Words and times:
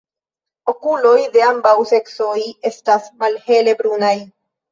Okuloj 0.71 1.19
de 1.35 1.43
ambaŭ 1.49 1.75
seksoj 1.91 2.33
estas 2.71 3.13
malhele 3.25 3.77
brunaj. 3.83 4.17